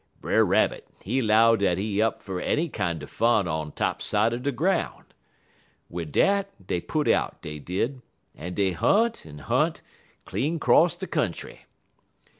[0.19, 4.39] Brer Rabbit, he 'low dat he up fer any kinder fun on top side er
[4.39, 5.05] de groun'.
[5.89, 8.01] Wid dat dey put out, dey did,
[8.35, 9.83] en dey hunt en hunt
[10.25, 11.67] clean 'cross de country.